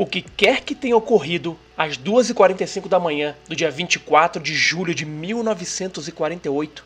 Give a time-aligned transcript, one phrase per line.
[0.00, 4.94] O que quer que tenha ocorrido às 2h45 da manhã do dia 24 de julho
[4.94, 6.82] de 1948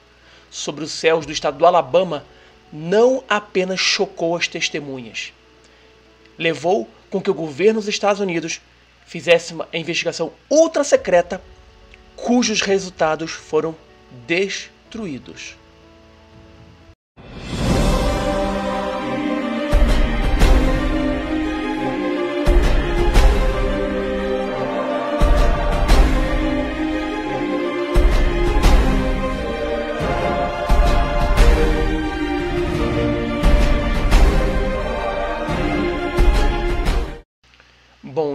[0.51, 2.27] sobre os céus do estado do Alabama
[2.73, 5.33] não apenas chocou as testemunhas,
[6.37, 8.61] levou com que o governo dos Estados Unidos
[9.07, 11.41] fizesse uma investigação ultra secreta
[12.17, 13.77] cujos resultados foram
[14.27, 15.55] destruídos.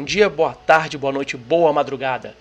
[0.10, 2.36] Dia, boa tarde, boa noite, boa madrugada.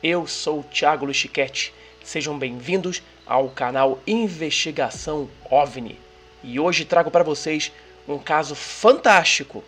[0.00, 1.74] Eu sou o Thiago Luchiquete.
[2.04, 5.98] Sejam bem-vindos ao canal Investigação OVNI.
[6.44, 7.72] E hoje trago para vocês
[8.06, 9.64] um caso fantástico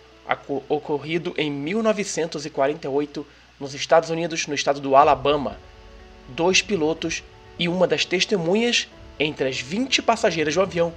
[0.69, 3.27] ocorrido em 1948
[3.59, 5.59] nos Estados Unidos, no estado do Alabama.
[6.29, 7.24] Dois pilotos
[7.59, 8.87] e uma das testemunhas,
[9.19, 10.95] entre as 20 passageiras do avião,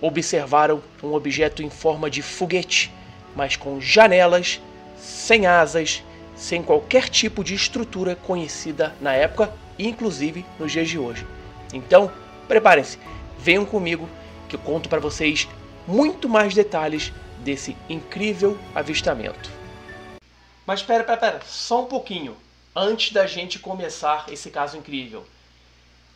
[0.00, 2.90] observaram um objeto em forma de foguete,
[3.36, 4.60] mas com janelas
[5.02, 6.02] sem asas,
[6.36, 11.26] sem qualquer tipo de estrutura conhecida na época, inclusive nos dias de hoje.
[11.74, 12.10] Então,
[12.46, 12.98] preparem-se,
[13.36, 14.08] venham comigo
[14.48, 15.48] que eu conto para vocês
[15.88, 19.50] muito mais detalhes desse incrível avistamento.
[20.64, 22.36] Mas espera, espera, espera, só um pouquinho,
[22.74, 25.26] antes da gente começar esse caso incrível.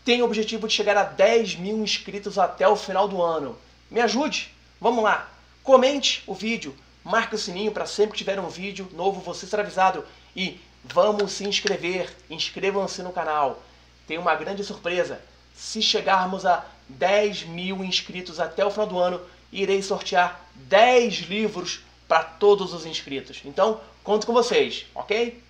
[0.05, 3.59] Tenho o objetivo de chegar a 10 mil inscritos até o final do ano.
[3.91, 4.55] Me ajude!
[4.81, 5.29] Vamos lá!
[5.65, 6.77] Comente o vídeo,
[7.07, 10.05] marque o sininho para sempre que tiver um vídeo novo você ser avisado
[10.35, 13.63] e vamos se inscrever, inscrevam-se no canal.
[14.09, 15.21] Tem uma grande surpresa,
[15.55, 19.21] se chegarmos a 10 mil inscritos até o final do ano,
[19.53, 23.41] irei sortear 10 livros para todos os inscritos.
[23.45, 25.41] Então, conto com vocês, ok?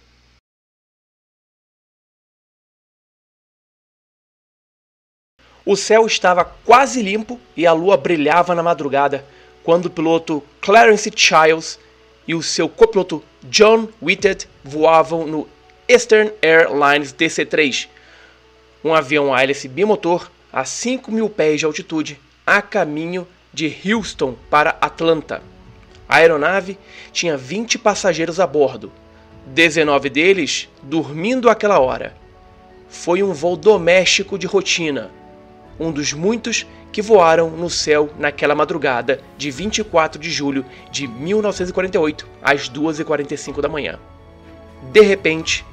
[5.65, 9.27] O céu estava quase limpo e a lua brilhava na madrugada
[9.67, 11.77] quando o piloto Clarence Childs
[12.25, 15.49] e o seu copiloto John Whitted voavam no
[15.89, 17.89] Eastern Airlines DC-3,
[18.85, 22.17] um avião a hélice bimotor a 5 mil pés de altitude,
[22.47, 25.43] a caminho de Houston para Atlanta.
[26.09, 26.79] A aeronave
[27.13, 28.93] tinha 20 passageiros a bordo,
[29.47, 32.15] 19 deles dormindo àquela hora.
[32.89, 35.11] Foi um voo doméstico de rotina,
[35.79, 42.27] um dos muitos que voaram no céu naquela madrugada de 24 de julho de 1948,
[42.43, 43.99] às 2h45 da manhã.
[44.93, 45.65] De repente,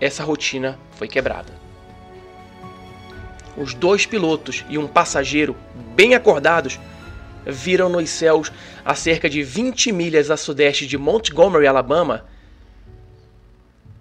[0.00, 1.52] essa rotina foi quebrada.
[3.56, 5.56] Os dois pilotos e um passageiro,
[5.94, 6.78] bem acordados,
[7.46, 8.52] viram nos céus
[8.84, 12.26] a cerca de 20 milhas a sudeste de Montgomery, Alabama,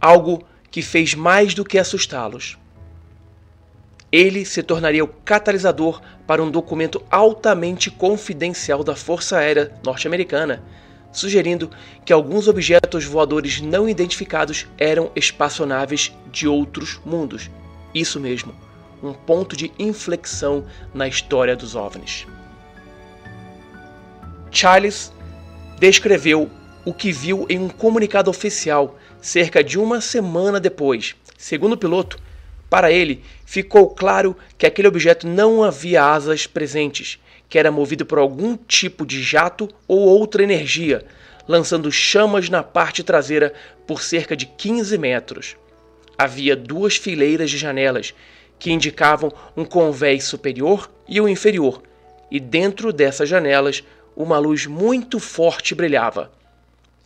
[0.01, 2.57] algo que fez mais do que assustá-los
[4.15, 10.63] ele se tornaria o catalisador para um documento altamente confidencial da Força Aérea Norte-Americana,
[11.11, 11.69] sugerindo
[12.05, 17.51] que alguns objetos voadores não identificados eram espaçonaves de outros mundos.
[17.93, 18.55] Isso mesmo,
[19.03, 22.25] um ponto de inflexão na história dos OVNIs.
[24.49, 25.11] Charles
[25.77, 26.49] descreveu
[26.85, 31.17] o que viu em um comunicado oficial cerca de uma semana depois.
[31.37, 32.17] Segundo o piloto,
[32.75, 38.19] para ele, ficou claro que aquele objeto não havia asas presentes, que era movido por
[38.19, 41.05] algum tipo de jato ou outra energia,
[41.47, 43.53] lançando chamas na parte traseira
[43.87, 45.55] por cerca de 15 metros.
[46.17, 48.13] Havia duas fileiras de janelas
[48.59, 51.81] que indicavam um convés superior e o um inferior,
[52.29, 53.85] e dentro dessas janelas
[54.17, 56.29] uma luz muito forte brilhava.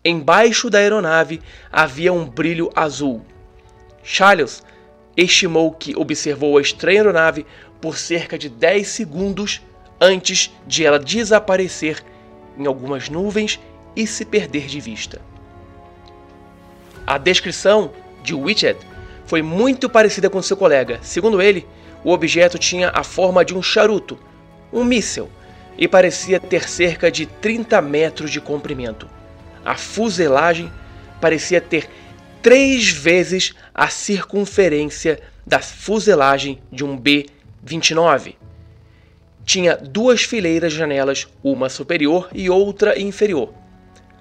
[0.03, 1.40] Embaixo da aeronave
[1.72, 3.24] havia um brilho azul.
[4.01, 4.63] Charles
[5.22, 7.46] estimou que observou a estranha aeronave
[7.81, 9.62] por cerca de 10 segundos
[10.00, 12.03] antes de ela desaparecer
[12.57, 13.59] em algumas nuvens
[13.96, 15.22] e se perder de vista.
[17.06, 17.92] A descrição
[18.24, 18.77] de Whitted
[19.25, 21.00] foi muito parecida com seu colega.
[21.01, 21.68] Segundo ele,
[22.04, 24.18] o objeto tinha a forma de um charuto,
[24.72, 25.30] um míssil,
[25.77, 29.10] e parecia ter cerca de 30 metros de comprimento.
[29.63, 30.72] A fuselagem
[31.22, 31.89] parecia ter
[32.41, 38.36] três vezes a circunferência da fuselagem de um B-29.
[39.44, 43.53] Tinha duas fileiras de janelas, uma superior e outra inferior.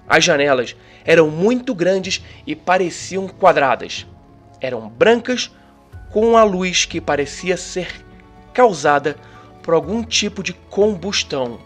[0.07, 0.75] As janelas
[1.05, 4.07] eram muito grandes e pareciam quadradas.
[4.59, 5.51] Eram brancas
[6.11, 8.03] com a luz que parecia ser
[8.53, 9.15] causada
[9.61, 11.59] por algum tipo de combustão.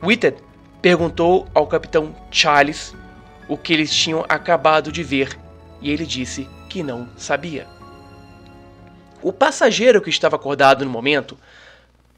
[0.00, 0.36] Whitted
[0.80, 2.94] perguntou ao capitão Charles
[3.48, 5.38] o que eles tinham acabado de ver
[5.80, 7.66] e ele disse que não sabia.
[9.22, 11.38] O passageiro que estava acordado no momento,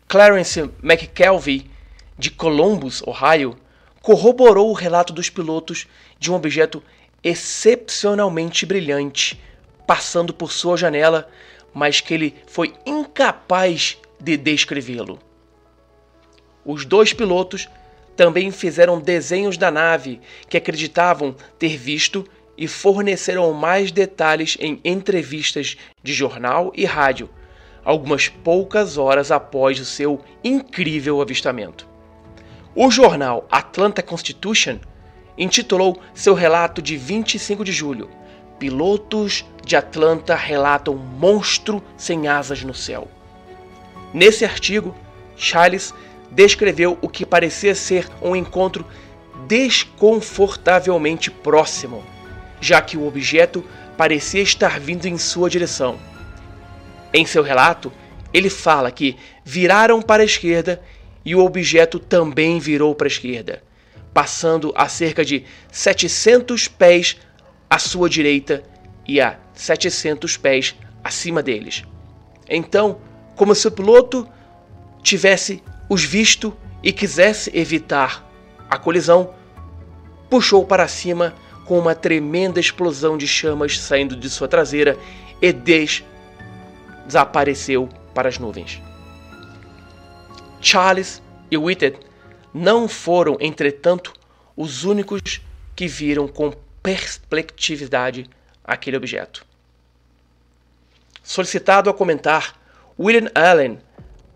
[0.09, 1.71] Clarence McKelvey,
[2.19, 3.57] de Columbus, Ohio,
[4.01, 5.87] corroborou o relato dos pilotos
[6.19, 6.83] de um objeto
[7.23, 9.41] excepcionalmente brilhante
[9.87, 11.29] passando por sua janela,
[11.73, 15.19] mas que ele foi incapaz de descrevê-lo.
[16.65, 17.69] Os dois pilotos
[18.17, 22.27] também fizeram desenhos da nave que acreditavam ter visto
[22.57, 27.29] e forneceram mais detalhes em entrevistas de jornal e rádio,
[27.85, 31.87] algumas poucas horas após o seu incrível avistamento.
[32.75, 34.79] O jornal Atlanta Constitution
[35.37, 38.09] intitulou seu relato de 25 de julho:
[38.59, 43.09] Pilotos de Atlanta relatam monstro sem asas no céu.
[44.15, 44.95] Nesse artigo,
[45.37, 45.93] Charles
[46.37, 48.87] descreveu o que parecia ser um encontro
[49.49, 52.05] desconfortavelmente próximo
[52.61, 53.65] já que o objeto
[53.97, 55.99] parecia estar vindo em sua direção.
[57.13, 57.93] Em seu relato,
[58.33, 60.83] ele fala que viraram para a esquerda
[61.25, 63.63] e o objeto também virou para a esquerda,
[64.13, 67.17] passando a cerca de 700 pés
[67.69, 68.63] à sua direita
[69.07, 71.85] e a 700 pés acima deles.
[72.49, 73.01] Então,
[73.35, 74.29] como se o piloto
[75.03, 78.25] tivesse os visto e quisesse evitar
[78.69, 79.35] a colisão,
[80.29, 81.35] puxou para cima
[81.65, 84.97] com uma tremenda explosão de chamas saindo de sua traseira
[85.41, 86.05] e des
[87.07, 88.81] desapareceu para as nuvens.
[90.61, 91.99] Charles e Whitted
[92.53, 94.13] não foram, entretanto,
[94.57, 95.41] os únicos
[95.75, 96.53] que viram com
[96.83, 98.29] perspectividade
[98.65, 99.45] aquele objeto.
[101.23, 102.59] Solicitado a comentar,
[102.99, 103.79] William Allen,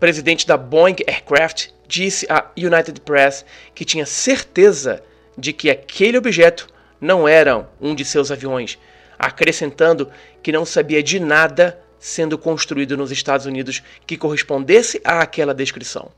[0.01, 3.45] presidente da Boeing Aircraft, disse à United Press
[3.75, 5.03] que tinha certeza
[5.37, 6.67] de que aquele objeto
[6.99, 8.79] não eram um de seus aviões,
[9.17, 10.09] acrescentando
[10.41, 16.11] que não sabia de nada sendo construído nos Estados Unidos que correspondesse àquela descrição.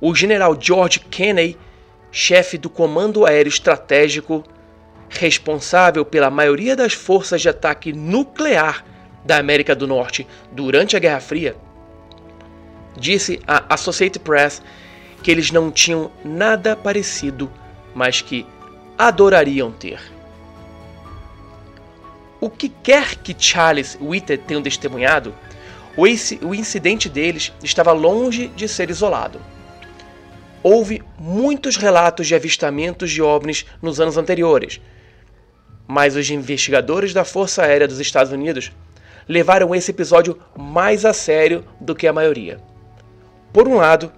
[0.00, 1.58] O general George Kenney,
[2.10, 4.42] chefe do Comando Aéreo Estratégico,
[5.10, 8.82] responsável pela maioria das forças de ataque nuclear
[9.26, 11.54] da América do Norte durante a Guerra Fria,
[12.96, 14.62] disse à Associated Press
[15.22, 17.50] que eles não tinham nada parecido,
[17.94, 18.46] mas que
[18.96, 20.00] adorariam ter.
[22.40, 25.34] O que quer que Charles Whitted tenham testemunhado,
[25.96, 29.40] o incidente deles estava longe de ser isolado.
[30.62, 34.80] Houve muitos relatos de avistamentos de OVNIs nos anos anteriores,
[35.86, 38.72] mas os investigadores da Força Aérea dos Estados Unidos
[39.28, 42.58] levaram esse episódio mais a sério do que a maioria.
[43.52, 44.12] Por um lado,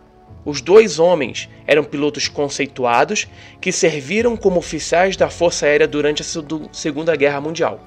[0.45, 3.29] os dois homens eram pilotos conceituados
[3.61, 7.81] que serviram como oficiais da Força Aérea durante a Segunda Guerra Mundial.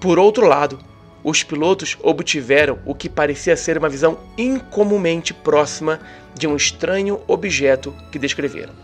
[0.00, 0.78] Por outro lado,
[1.24, 6.00] os pilotos obtiveram o que parecia ser uma visão incomumente próxima
[6.34, 8.74] de um estranho objeto que descreveram.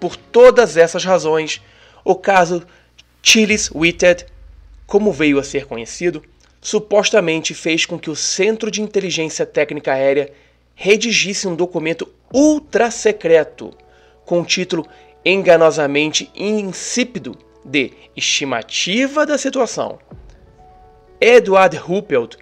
[0.00, 1.62] Por todas essas razões,
[2.04, 2.64] o caso
[3.22, 4.26] Chiles Whitted,
[4.86, 6.24] como veio a ser conhecido,
[6.62, 10.32] supostamente fez com que o Centro de Inteligência Técnica Aérea
[10.76, 13.74] redigisse um documento ultra secreto
[14.24, 14.86] com o título
[15.24, 19.98] enganosamente insípido de Estimativa da Situação.
[21.20, 22.36] Edward Ruppelt,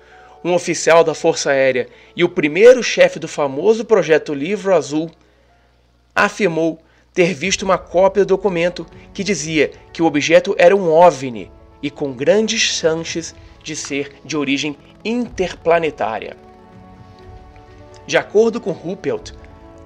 [0.44, 5.10] um oficial da Força Aérea e o primeiro chefe do famoso projeto Livro Azul,
[6.14, 6.78] afirmou
[7.12, 11.50] ter visto uma cópia do documento que dizia que o objeto era um OVNI
[11.82, 16.36] e com grandes chances de ser de origem interplanetária.
[18.06, 19.32] De acordo com Ruppelt,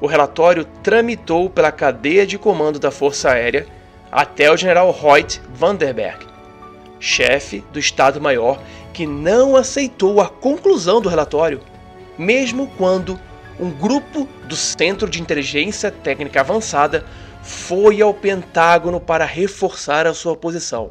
[0.00, 3.66] o relatório tramitou pela cadeia de comando da Força Aérea
[4.10, 6.26] até o general Hoyt Vanderberg,
[7.00, 8.60] chefe do Estado-Maior,
[8.92, 11.60] que não aceitou a conclusão do relatório,
[12.16, 13.18] mesmo quando
[13.58, 17.04] um grupo do Centro de Inteligência Técnica Avançada
[17.42, 20.90] foi ao Pentágono para reforçar a sua posição.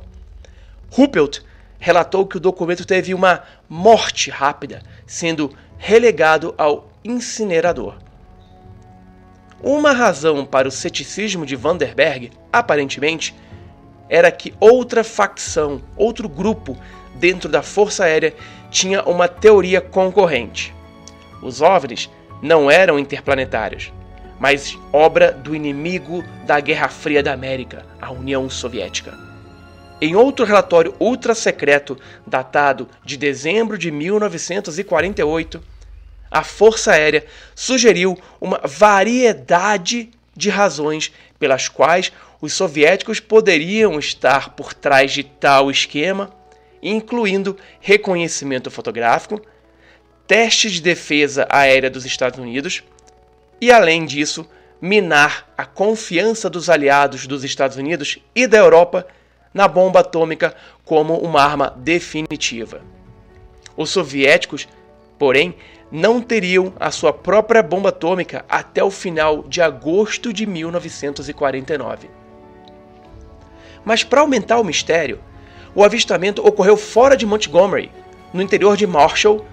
[0.91, 1.41] Ruppelt
[1.83, 7.97] relatou que o documento teve uma morte rápida, sendo relegado ao incinerador.
[9.61, 13.35] Uma razão para o ceticismo de Vanderberg, aparentemente,
[14.07, 16.77] era que outra facção, outro grupo
[17.15, 18.33] dentro da Força Aérea
[18.71, 20.73] tinha uma teoria concorrente.
[21.41, 22.09] Os OVNIs
[22.41, 23.91] não eram interplanetários,
[24.39, 29.32] mas obra do inimigo da Guerra Fria da América, a União Soviética.
[30.01, 35.63] Em outro relatório ultra secreto, datado de dezembro de 1948,
[36.29, 44.73] a Força Aérea sugeriu uma variedade de razões pelas quais os soviéticos poderiam estar por
[44.73, 46.33] trás de tal esquema,
[46.81, 49.41] incluindo reconhecimento fotográfico,
[50.27, 52.83] teste de defesa aérea dos Estados Unidos
[53.61, 54.45] e, além disso,
[54.81, 59.07] minar a confiança dos aliados dos Estados Unidos e da Europa
[59.53, 62.81] na bomba atômica como uma arma definitiva.
[63.75, 64.67] Os soviéticos,
[65.17, 65.55] porém,
[65.91, 72.09] não teriam a sua própria bomba atômica até o final de agosto de 1949.
[73.85, 75.19] Mas para aumentar o mistério,
[75.75, 77.91] o avistamento ocorreu fora de Montgomery,
[78.33, 79.45] no interior de Marshall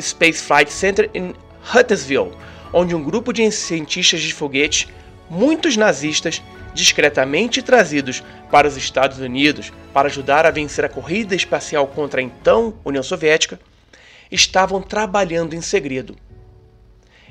[0.00, 1.34] Space Flight Center em
[1.74, 2.32] Huntersville,
[2.72, 4.88] onde um grupo de cientistas de foguetes,
[5.28, 6.42] muitos nazistas,
[6.76, 12.22] discretamente trazidos para os Estados Unidos para ajudar a vencer a corrida espacial contra a
[12.22, 13.58] então União Soviética,
[14.30, 16.14] estavam trabalhando em segredo.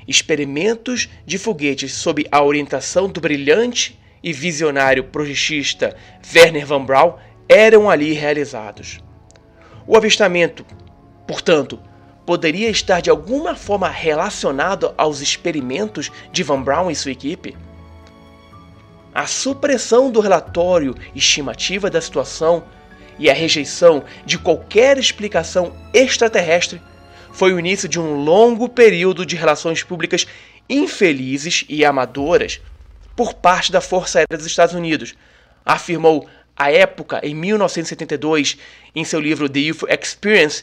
[0.06, 5.96] Experimentos de foguetes sob a orientação do brilhante e visionário projetista
[6.34, 7.14] Werner von Braun
[7.48, 8.98] eram ali realizados.
[9.86, 10.66] O avistamento,
[11.26, 11.78] portanto,
[12.24, 17.56] poderia estar de alguma forma relacionado aos experimentos de Van Braun e sua equipe?
[19.16, 22.66] A supressão do relatório estimativa da situação
[23.18, 26.82] e a rejeição de qualquer explicação extraterrestre
[27.32, 30.26] foi o início de um longo período de relações públicas
[30.68, 32.60] infelizes e amadoras
[33.16, 35.14] por parte da Força Aérea dos Estados Unidos,
[35.64, 38.58] afirmou à época, em 1972,
[38.94, 40.62] em seu livro The UFO Experience,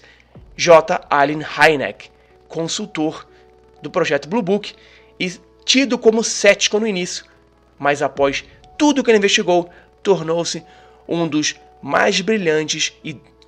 [0.55, 1.03] J.
[1.09, 2.11] Allen Hynek,
[2.47, 3.27] consultor
[3.81, 4.75] do projeto Blue Book
[5.19, 5.33] e
[5.65, 7.32] tido como cético no início,
[7.83, 8.45] mas após
[8.77, 9.69] tudo que ele investigou,
[10.01, 10.63] tornou-se
[11.05, 12.93] um dos mais brilhantes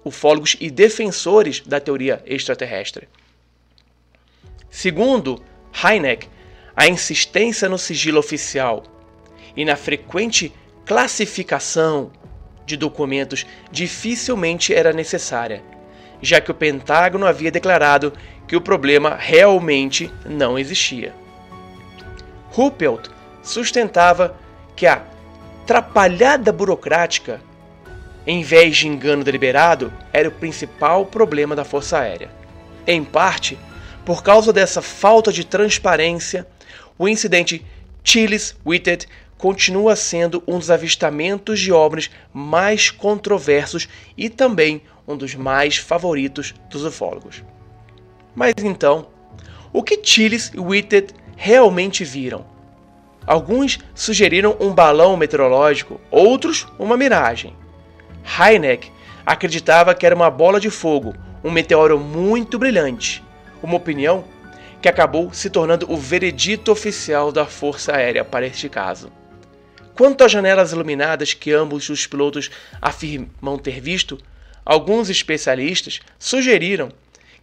[0.04, 3.08] ufólogos e defensores da teoria extraterrestre.
[4.70, 6.27] Segundo Hynek,
[6.75, 8.84] a insistência no sigilo oficial
[9.56, 10.54] e na frequente
[10.86, 12.12] classificação
[12.65, 15.63] de documentos dificilmente era necessária,
[16.22, 18.12] já que o Pentágono havia declarado
[18.46, 21.13] que o problema realmente não existia.
[22.50, 23.14] Ruppelt
[23.46, 24.36] sustentava
[24.75, 25.02] que a
[25.66, 27.40] trapalhada burocrática,
[28.28, 32.30] em vez de engano deliberado, era o principal problema da Força Aérea.
[32.86, 33.58] Em parte,
[34.04, 36.46] por causa dessa falta de transparência,
[36.98, 37.66] o incidente
[38.04, 43.88] Chiles Whitted continua sendo um dos avistamentos de obras mais controversos
[44.18, 47.44] e também um dos mais favoritos dos ufólogos.
[48.34, 49.08] Mas então,
[49.72, 52.54] o que Chiles e Whitted realmente viram?
[53.25, 57.55] Alguns sugeriram um balão meteorológico, outros uma miragem.
[58.24, 58.91] Hynek
[59.25, 63.24] acreditava que era uma bola de fogo, um meteoro muito brilhante,
[63.63, 64.24] uma opinião
[64.82, 69.12] que acabou se tornando o veredito oficial da Força Aérea para este caso.
[69.96, 72.51] Quanto às janelas iluminadas que ambos os pilotos
[72.82, 74.20] afirmam ter visto,
[74.63, 76.89] alguns especialistas sugeriram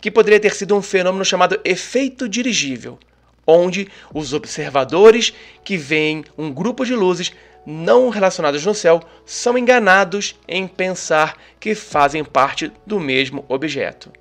[0.01, 2.99] que poderia ter sido um fenômeno chamado efeito dirigível,
[3.47, 5.33] onde os observadores
[5.65, 7.33] que veem um grupo de luzes
[7.65, 14.13] não relacionadas no céu são enganados em pensar que fazem parte do mesmo objeto.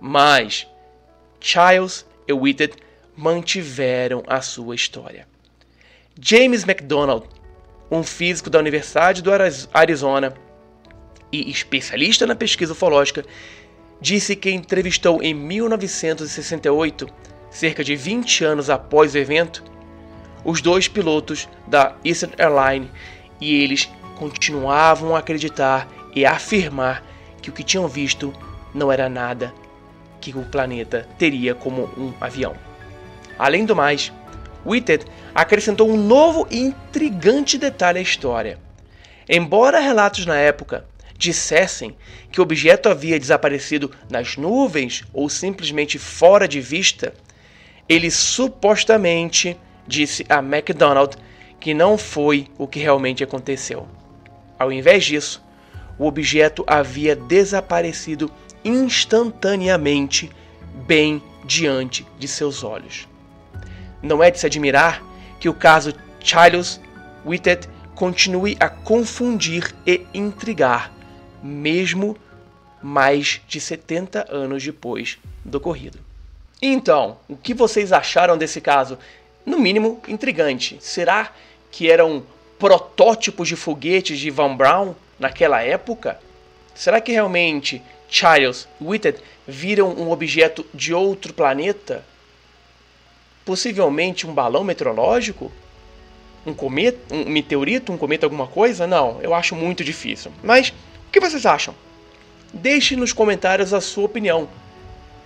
[0.00, 0.66] Mas
[1.40, 2.74] Childs e Whitted
[3.16, 5.28] mantiveram a sua história.
[6.18, 7.26] James McDonald
[7.90, 9.30] um físico da Universidade do
[9.72, 10.32] Arizona
[11.32, 13.24] e especialista na pesquisa ufológica,
[14.00, 17.08] disse que entrevistou em 1968,
[17.50, 19.64] cerca de 20 anos após o evento,
[20.44, 22.90] os dois pilotos da Eastern Airlines
[23.40, 27.04] e eles continuavam a acreditar e afirmar
[27.42, 28.32] que o que tinham visto
[28.74, 29.52] não era nada
[30.20, 32.54] que o planeta teria como um avião.
[33.38, 34.12] Além do mais,
[34.64, 38.58] Whitted acrescentou um novo e intrigante detalhe à história.
[39.28, 40.84] Embora relatos na época
[41.16, 41.96] dissessem
[42.30, 47.14] que o objeto havia desaparecido nas nuvens ou simplesmente fora de vista,
[47.90, 51.16] ele supostamente disse a McDonald
[51.58, 53.88] que não foi o que realmente aconteceu.
[54.56, 55.42] Ao invés disso,
[55.98, 58.30] o objeto havia desaparecido
[58.64, 60.30] instantaneamente,
[60.86, 63.08] bem diante de seus olhos.
[64.00, 65.02] Não é de se admirar
[65.40, 66.80] que o caso Childs
[67.26, 70.92] Whitted continue a confundir e intrigar,
[71.42, 72.16] mesmo
[72.80, 76.09] mais de 70 anos depois do ocorrido.
[76.62, 78.98] Então, o que vocês acharam desse caso?
[79.44, 80.76] No mínimo, intrigante.
[80.80, 81.32] Será
[81.70, 82.22] que eram
[82.58, 86.20] protótipos de foguetes de Van Braun naquela época?
[86.74, 92.04] Será que realmente Childs Whitted viram um objeto de outro planeta
[93.44, 95.50] possivelmente um balão meteorológico?
[96.44, 98.86] um cometa, um meteorito, um cometa, alguma coisa?
[98.86, 100.32] Não, eu acho muito difícil.
[100.42, 101.74] Mas o que vocês acham?
[102.52, 104.48] Deixe nos comentários a sua opinião.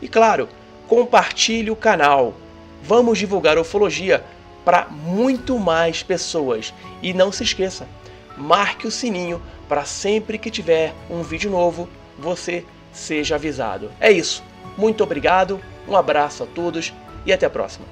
[0.03, 0.49] E claro,
[0.88, 2.35] compartilhe o canal.
[2.83, 4.25] Vamos divulgar ufologia
[4.64, 6.73] para muito mais pessoas.
[7.03, 7.87] E não se esqueça,
[8.37, 11.88] marque o sininho para sempre que tiver um vídeo novo,
[12.19, 13.91] você seja avisado.
[14.00, 14.43] É isso.
[14.76, 16.93] Muito obrigado, um abraço a todos
[17.25, 17.87] e até a próxima.